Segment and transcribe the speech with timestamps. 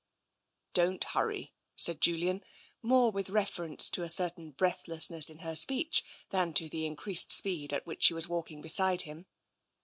[0.81, 2.43] "Don't hurry," said Julian,
[2.81, 7.31] more with reference to a certain breathlessness in her speech than to the in creased
[7.31, 9.27] speed at which she was walking beside him.